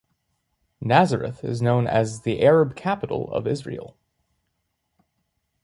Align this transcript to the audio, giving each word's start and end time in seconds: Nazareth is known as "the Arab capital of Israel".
Nazareth 0.81 1.43
is 1.43 1.61
known 1.61 1.85
as 1.85 2.21
"the 2.21 2.41
Arab 2.41 2.75
capital 2.75 3.31
of 3.31 3.45
Israel". 3.45 3.95